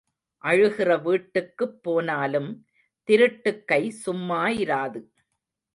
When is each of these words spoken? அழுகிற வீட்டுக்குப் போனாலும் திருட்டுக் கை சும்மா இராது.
அழுகிற 0.43 1.01
வீட்டுக்குப் 1.01 1.83
போனாலும் 1.83 2.65
திருட்டுக் 3.03 3.67
கை 3.67 3.89
சும்மா 3.89 4.47
இராது. 4.47 5.01